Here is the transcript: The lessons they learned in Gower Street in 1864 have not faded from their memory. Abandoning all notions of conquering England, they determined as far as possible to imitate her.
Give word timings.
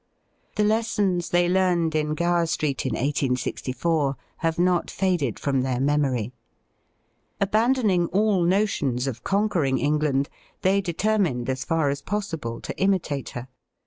The 0.55 0.63
lessons 0.63 1.29
they 1.29 1.47
learned 1.47 1.93
in 1.93 2.15
Gower 2.15 2.47
Street 2.47 2.87
in 2.87 2.93
1864 2.93 4.15
have 4.37 4.57
not 4.57 4.89
faded 4.89 5.37
from 5.37 5.61
their 5.61 5.79
memory. 5.79 6.31
Abandoning 7.39 8.07
all 8.07 8.41
notions 8.43 9.05
of 9.05 9.23
conquering 9.23 9.77
England, 9.77 10.27
they 10.63 10.81
determined 10.81 11.51
as 11.51 11.63
far 11.63 11.89
as 11.91 12.01
possible 12.01 12.59
to 12.61 12.75
imitate 12.79 13.29
her. 13.37 13.47